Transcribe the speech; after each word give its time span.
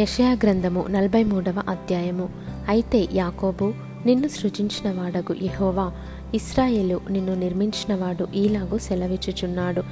యషయా 0.00 0.32
గ్రంథము 0.32 0.86
నలభై 0.90 1.24
మూడవ 1.24 1.62
అధ్యాయము. 1.68 2.28
అయితే 2.68 3.08
యాకోబు 3.12 3.72
నిన్ను 4.06 4.28
సృజించిన 4.28 5.22
యహోవా 5.42 5.92
ఇస్రాయేలు 6.34 7.00
నిన్ను 7.10 7.34
నిర్మించినవాడు 7.34 8.26
ఈలాగు 8.34 8.78
సెలవిచ్చుచున్నాడు. 8.78 9.82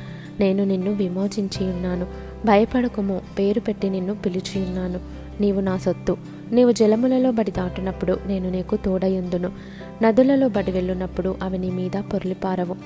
నేను 0.41 0.65
నిన్ను 0.65 0.93
విమోచించి 0.93 1.71
ఉన్నాను. 1.71 2.07
భయపడకము 2.47 3.21
పేరు 3.39 3.61
పెట్టి 3.61 3.91
నిన్ను 3.91 4.15
పిలిచి 4.15 4.63
ఉన్నాను. 4.63 5.01
నీవు 5.41 5.61
నా 5.61 5.77
సొత్తు. 5.77 6.17
నీవు 6.53 6.73
జలములలో 6.73 7.31
బడి 7.31 7.51
దాటునప్పుడు 7.51 8.19
నేను 8.27 8.51
నీకు 8.51 8.77
తోడయుందును 8.77 9.53
నదులలో 10.03 10.49
బడి 10.49 10.71
వెళ్ళునప్పుడు 10.71 11.35
అవి 11.43 11.59
నీ 11.59 11.71
మీద 11.71 12.01
పొర్లిపారవు. 12.13 12.77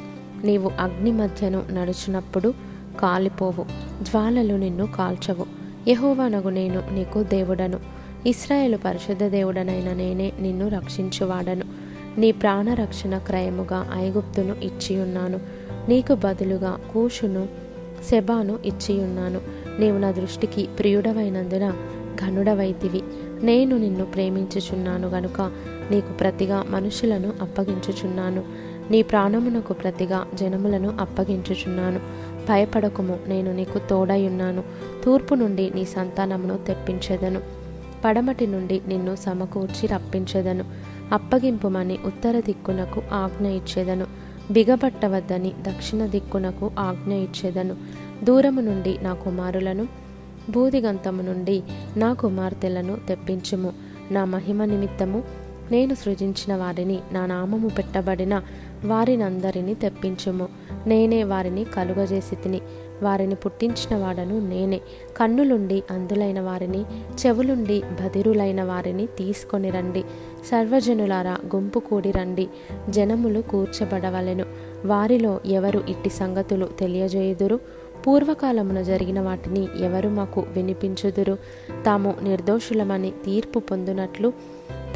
నీవు 0.45 0.71
అగ్ని 0.80 1.12
మధ్యను 1.12 1.62
నడుచునప్పుడు 1.73 2.55
కాలిపోవు. 3.00 3.64
జ్వాలలు 4.02 4.55
నిన్ను 4.55 4.87
కాల్చవు. 4.87 5.59
యహోవానగు 5.89 6.49
నేను 6.49 6.83
నీకు 6.93 7.23
దేవుడను. 7.23 7.79
ఇస్రాయేలు 8.27 8.77
పరిశుద్ధ 8.77 9.25
దేవుడనైన 9.25 9.93
నేనే 9.93 10.33
నిన్ను 10.41 10.69
రక్షించువాడను. 10.69 11.65
నీ 12.21 12.33
ప్రాణ 12.33 12.75
రక్షణ 12.75 13.19
క్రయముగా 13.19 13.91
ఐగుప్తును 13.95 14.57
ఇచ్చియున్నాను. 14.62 15.41
నీకు 15.88 16.15
బదులుగా 16.15 16.79
కూషును 16.93 17.48
సెబాను 18.11 18.59
ఇచ్చియున్నాను. 18.65 19.41
నీవు 19.79 19.98
నా 19.98 20.11
దృష్టికి 20.11 20.69
ప్రియుడవైనందున 20.79 21.73
ఘనుడవైతివి. 22.21 23.02
నేను 23.43 23.77
నిన్ను 23.77 24.05
ప్రేమించుచున్నాను 24.05 25.09
గనుక 25.09 25.41
నీకు 25.91 26.12
ప్రతిగా 26.12 26.65
మనుషులను 26.71 27.33
అప్పగించుచున్నాను. 27.41 28.43
నీ 28.91 29.02
ప్రాణమునకు 29.02 29.73
ప్రతిగా 29.73 30.27
జనములను 30.35 30.97
అప్పగించుచున్నాను. 31.01 32.01
భయపడకుము 32.49 33.19
నేను 33.29 33.53
నీకు 33.53 33.79
తోడయున్నాను 33.79 34.62
తూర్పు 35.05 35.35
నుండి 35.35 35.73
నీ 35.75 35.85
సంతానమును 35.85 36.59
తెప్పించెదను. 36.66 37.41
పడమటి 38.05 38.47
నుండి 38.47 38.80
నిన్ను 38.89 39.16
సమకూర్చి 39.16 39.87
రప్పించెదను. 39.87 40.65
అప్పగింపుమని 41.13 41.99
ఉత్తర 42.05 42.41
దిక్కునకు 42.41 43.02
ఆజ్ఞ 43.13 43.47
ఇచ్చేదను. 43.47 44.07
బిగబట్టవద్దని 44.51 45.49
దక్షిణ 45.49 46.07
దిక్కునకు 46.07 46.71
ఆజ్ఞ 46.79 47.13
ఇచ్చేదను. 47.13 47.77
దూరము 48.24 48.60
నుండి 48.60 48.99
నా 49.02 49.15
కుమారులను 49.15 49.88
బూదిగంతము 50.51 51.23
నుండి 51.23 51.63
నా 51.97 52.13
కుమార్తెలను 52.13 52.97
తెప్పించుము. 53.09 53.73
నా 54.10 54.25
మహిమ 54.25 54.65
నిమిత్తము 54.65 55.23
నేను 55.71 55.95
సృజించిన 55.95 56.57
వారిని 56.57 56.99
నా 57.13 57.27
నామము 57.27 57.69
పెట్టబడిన 57.69 58.43
వారినందరినీ 58.84 59.74
తెప్పించుము. 59.74 60.48
నేనే 60.86 61.24
వారిని 61.24 61.64
కలుగజేసి 61.64 62.34
తిని 62.36 62.60
వారిని 63.02 63.34
పుట్టించిన 63.34 63.96
వాడను 63.96 64.48
నేనే. 64.48 64.81
కన్నులుండి 65.16 65.82
అందులైన 65.91 66.41
వారిని 66.41 66.82
చెవులుండి 67.26 67.82
బదిరులైన 68.03 68.62
వారిని 68.62 69.06
తీసుకొని 69.06 69.70
రండి. 69.70 70.03
సర్వజనులారా 70.47 71.38
గుంపు 71.54 71.78
కూడి 71.78 72.10
రండి. 72.10 72.48
జనములు 72.88 73.41
కూర్చబడవలెను. 73.41 74.44
వారిలో 74.84 75.41
ఎవరు 75.47 75.82
ఇట్టి 75.88 76.10
సంగతులు 76.10 76.66
తెలియజేయుదురు? 76.66 77.60
పూర్వకాలమున 78.06 78.82
జరిగిన 78.82 79.20
వాటిని 79.20 79.69
ఎవరు 79.81 80.08
మాకు 80.08 80.44
వినిపించుదురు? 80.48 81.38
తాము 81.86 82.14
నిర్దోషులమని 82.22 83.10
తీర్పు 83.10 83.58
పొందునట్లు 83.58 84.32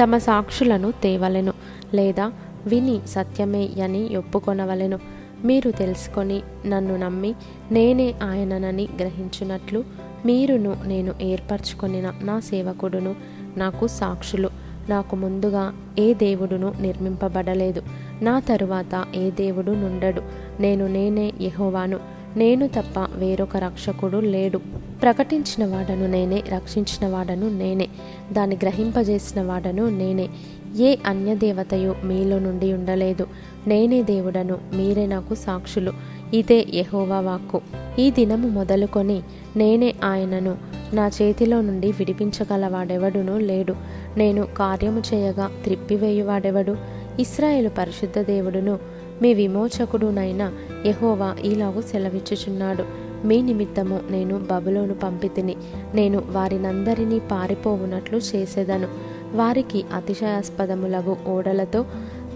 తమ 0.02 0.18
సాక్షులను 0.18 0.90
తేవలెను. 0.90 1.52
లేదా 1.94 2.32
విని 2.67 3.01
సత్యమే 3.07 3.69
అని 3.84 4.17
ఒప్పుకొనవలెను. 4.17 4.98
మీరు 5.45 5.70
తెలుసుకొని 5.70 6.43
నన్ను 6.67 6.97
నమ్మి 6.97 7.34
నేనే 7.73 8.15
ఆయననని 8.23 8.89
గ్రహించినట్లు 8.98 9.84
మీరును 10.27 10.77
నేను 10.87 11.15
ఏర్పరచుకొనిన 11.23 12.12
నా 12.23 12.41
సేవకుడును 12.41 13.15
నాకు 13.57 13.87
సాక్షులు 13.87 14.51
నాకు 14.89 15.17
ముందుగా 15.17 15.75
ఏ 15.98 16.15
దేవుడును 16.15 16.73
నిర్మింపబడలేదు. 16.81 17.83
నా 18.23 18.41
తరువాత 18.41 19.05
ఏ 19.15 19.31
దేవుడు 19.31 19.70
నుండడు. 19.70 20.23
నేను 20.61 20.86
నేనే 20.86 21.33
యెహోవాను. 21.41 21.98
నేను 22.36 22.67
తప్ప 22.67 22.98
వేరొక 22.98 23.57
రక్షకుడు 23.57 24.17
లేడు. 24.17 24.58
ప్రకటించిన 25.03 25.67
వాడను 25.67 26.07
నేనే 26.07 26.42
రక్షించిన 26.48 27.08
వాడను 27.08 27.58
నేనే. 27.58 27.89
దాన్ని 28.33 28.57
గ్రహింపజేసిన 28.57 29.42
వాడను 29.42 29.89
నేనే. 29.89 30.29
ఏ 30.77 30.96
అన్యదేవతయు 31.07 31.95
మీలో 32.05 32.39
నుండి 32.39 32.73
ఉండలేదు. 32.73 33.27
నేనే 33.67 34.02
దేవుడను 34.02 34.58
మీరే 34.74 35.07
నాకు 35.07 35.35
సాక్షులు. 35.35 35.92
ఇదే 36.35 36.67
యహోవా 36.74 37.20
వాక్కు. 37.20 37.61
ఈ 37.98 38.11
దినము 38.11 38.48
మొదలుకొని 38.48 39.23
నేనే 39.57 39.95
ఆయనను 40.05 40.57
నా 40.95 41.08
చేతిలో 41.08 41.61
నుండి 41.61 41.92
విడిపించగలవాడెవడునూ 41.92 43.39
లేడు. 43.39 43.74
నేను 44.17 44.48
కార్యము 44.57 45.02
చేయగా 45.14 45.51
త్రిప్పివేయువాడెవడు? 45.64 46.77
ఇస్రాయేలు 47.20 47.68
పరిశుద్ధ 47.68 48.18
దేవుడును 48.18 48.79
మీ 49.23 49.35
విమోచకుడునైన 49.35 50.52
యహోవా 50.86 51.36
ఇలాగు 51.45 51.80
సెలవిచ్చుచున్నాడు. 51.80 52.85
మీ 53.27 53.42
నిమిత్తము 53.42 54.01
నేను 54.11 54.39
బబులోను 54.39 54.95
పంపితిని. 54.95 55.56
నేను 55.95 56.23
వారినందరినీ 56.27 57.18
పారిపోవునట్లు 57.18 58.18
చేసేదను. 58.18 59.14
వారికి 59.34 59.84
అతిశయాస్పదములగు 59.95 61.17
ఓడలతో 61.27 61.83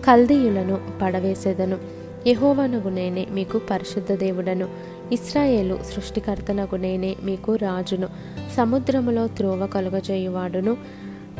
కల్దీయులను 0.04 0.78
పడవేసేదను. 1.02 1.78
యహోవనగు 2.26 2.88
నేనే 2.88 3.26
మీకు 3.30 3.60
పరిశుద్ధ 3.70 4.12
దేవుడను. 4.12 4.68
ఇస్రాయేలు 5.12 5.78
సృష్టికర్తనగు 5.94 6.76
నేనే 6.76 7.16
మీకు 7.22 7.54
రాజును. 7.54 8.08
సముద్రములో 8.56 9.26
త్రోవ 9.26 9.66
కలుగజేయువాడును 9.66 10.76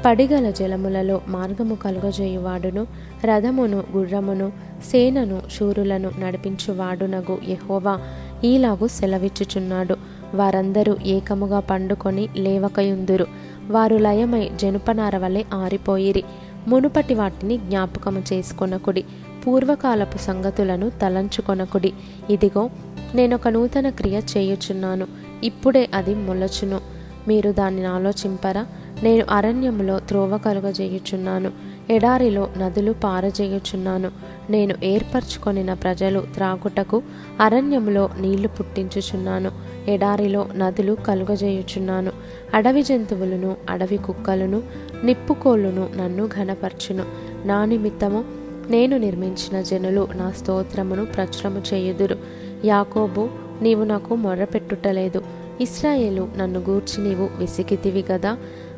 పడిగల 0.06 0.50
జలములలో 0.50 1.20
మార్గము 1.28 1.74
కలుగజేయువాడును 1.74 2.86
రథమును 3.24 3.84
గుర్రమును 3.96 4.52
సేనను 4.90 5.42
శూరులను 5.58 6.10
నడిపించువాడునగు 6.18 7.38
యహోవా. 7.48 8.00
ఈలాగు 8.44 8.86
సెలవిచ్చుచున్నాడు. 8.86 9.96
వారందరూ 10.34 10.96
ఏకముగా 11.04 11.60
పండుకొని 11.60 12.28
లేవకయుందురు. 12.36 13.26
వారు 13.70 13.96
లయమై 13.96 14.50
జనుపనార 14.56 15.16
వలె 15.16 15.44
ఆరిపోయిరి. 15.54 16.24
మునుపటి 16.68 17.14
వాటిని 17.14 17.56
జ్ఞాపకము 17.56 18.22
చేసుకొనకుడి. 18.32 19.04
పూర్వకాలపు 19.46 20.18
సంగతులను 20.18 20.90
తలంచుకొనకుడి. 20.90 21.92
ఇదిగో 22.30 22.70
నేనొక 23.14 23.48
నూతన 23.48 23.88
క్రియ 23.88 24.20
చేయుచున్నాను. 24.36 25.06
ఇప్పుడే 25.44 25.88
అది 25.94 26.14
మొలచును. 26.14 26.80
మీరు 27.28 27.52
దానిని 27.52 27.86
ఆలోచింపరా. 27.86 28.66
నేను 29.02 29.26
అరణ్యములో 29.30 29.98
త్రోవ 29.98 30.38
కలుగజేయుచున్నాను. 30.38 31.52
ఎడారిలో 31.90 32.48
నదులు 32.58 32.92
పారజేయుచున్నాను. 32.92 34.10
నేను 34.50 34.74
ఏర్పరచుకొనిన 34.84 35.72
ప్రజలు 35.74 36.24
త్రాగుటకు 36.34 37.02
అరణ్యములో 37.40 38.10
నీళ్ళు 38.20 38.48
పుట్టించుచున్నాను. 38.48 39.50
ఎడారిలో 39.88 40.48
నదులు 40.56 40.96
కలుగజేయుచున్నాను. 41.06 42.12
అడవి 42.54 42.82
జంతువులను 42.82 43.56
అడవి 43.70 43.96
కుక్కలను 43.96 44.62
నిప్పుకోళ్ళును 45.04 45.88
నన్ను 45.96 46.26
ఘనపరచును. 46.26 47.04
నా 47.44 47.64
నిమిత్తము 47.64 48.24
నేను 48.70 48.96
నిర్మించిన 48.96 49.62
జనులు 49.62 50.08
నా 50.14 50.30
స్తోత్రమును 50.30 51.06
ప్రచురము 51.06 51.62
చేయుదురు. 51.74 52.16
యాకోబు 52.64 53.28
నీవు 53.62 53.84
నాకు 53.84 54.14
మొర్రపెట్టుటలేదు 54.14 55.22
ఇస్రాయేలు 55.60 56.28
నన్ను 56.36 56.60
గూర్చి 56.60 57.04
నీవు 57.04 57.30
విసిగితివి 57.38 58.04
గదా. 58.12 58.36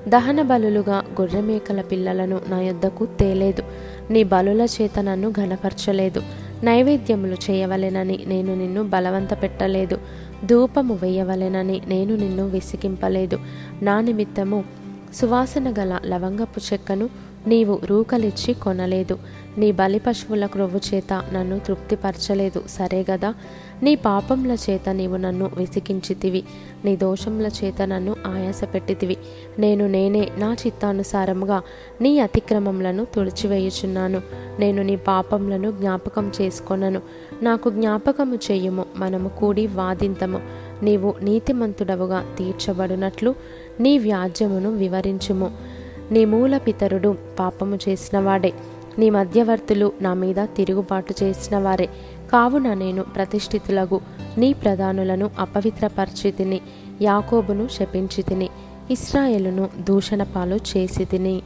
దహన 0.09 0.43
బలులుగా 0.43 1.05
గొర్రెమేకల 1.21 1.81
పిల్లలను 1.81 2.41
నా 2.49 2.61
యొద్దకు 2.61 3.06
తేలేదు. 3.06 3.62
నీ 4.11 4.25
బలుల 4.25 4.61
చేత 4.61 4.99
నన్ను 4.99 5.31
ఘనపరచలేదు. 5.31 6.22
నైవేద్యములు 6.65 7.37
చేయవలెనని 7.50 8.25
నేను 8.27 8.55
నిన్ను 8.55 8.88
బలవంత 8.88 9.43
పెట్టలేదు 9.43 9.99
ధూపము 10.47 10.94
వేయవలెనని 10.94 11.83
నేను 11.87 12.16
నిన్ను 12.16 12.49
విసిగింపలేదు. 12.49 13.38
నా 13.83 14.00
నిమిత్తము 14.00 14.65
సువాసన 15.15 15.75
గల 15.79 15.99
లవంగపు 16.06 16.61
చెక్కను 16.73 17.08
నీవు 17.46 17.78
రూకలిచ్చి 17.84 18.54
కొనలేదు. 18.54 19.19
నీ 19.58 19.72
బలి 19.72 19.98
పశువుల 19.98 20.46
క్రొవ్వు 20.46 20.81
చేత 20.94 21.22
నన్ను 21.32 21.58
తృప్తిపరచలేదు. 21.58 22.62
సరే 22.69 23.06
గదా? 23.10 23.34
నీ 23.82 23.94
పాపంల 23.94 24.56
చేత 24.70 24.88
నీవు 24.88 25.16
నన్ను 25.16 25.50
విసికించితివి. 25.56 26.44
నీ 26.84 26.96
దోషంల 26.96 27.50
చేత 27.64 27.82
నన్ను 27.82 28.16
ఆయాసపెట్టితివి. 28.26 29.16
నేను 29.58 29.87
నేనే 29.87 30.28
నా 30.38 30.56
చిత్తానుసారముగా 30.66 31.62
నీ 32.00 32.19
అతిక్రమములను 32.19 33.04
తుడిచివేయుచున్నాను. 33.04 34.20
నేను 34.58 34.82
నీ 34.82 34.96
పాపములను 34.96 35.70
జ్ఞాపకం 35.70 36.32
చేసుకొనను. 36.40 37.02
నాకు 37.43 37.70
జ్ఞాపకము 37.70 38.34
చేయుము. 38.34 38.86
మనము 38.96 39.28
కూడి 39.28 39.66
వాదింతము. 39.66 40.40
నీవు 40.82 41.14
నీతిమంతుడవుగా 41.22 42.25
తీర్చబడినట్లు 42.38 43.34
నీ 43.81 43.98
వ్యాజ్యమును 43.98 44.70
వివరించుము. 44.70 45.69
నీ 46.12 46.24
మూల 46.24 46.58
పితరుడు 46.58 47.16
పాపము 47.38 47.78
చేసిన 47.88 48.18
వాడే 48.18 48.52
నీ 48.98 49.10
మధ్యవర్తులు 49.10 49.92
నా 50.02 50.14
మీద 50.14 50.36
తిరుగుబాటు 50.56 51.14
చేసిన 51.22 51.58
వారే 51.58 51.88
కావున 52.32 52.74
నేను 52.74 53.02
ప్రతిష్ఠితులకు 53.02 54.00
నీ 54.38 54.52
ప్రధానులను 54.52 55.30
అపవిత్రపరిచి 55.38 56.30
తిని 56.30 56.60
యాకోబును 57.02 57.68
శపించి 57.68 58.22
తిని 58.22 58.48
ఇస్రాయేలును 58.90 59.68
దూషణ 59.80 60.22
పాలు 60.22 60.58
చేసి 60.76 61.04
తిని. 61.04 61.42